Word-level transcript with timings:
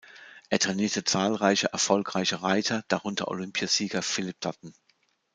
Er 0.49 0.57
trainierte 0.57 1.03
zahlreiche 1.03 1.71
erfolgreiche 1.73 2.41
Reiter, 2.41 2.83
darunter 2.87 3.27
Olympiasieger 3.27 4.01
Phillip 4.01 4.41
Dutton. 4.41 4.73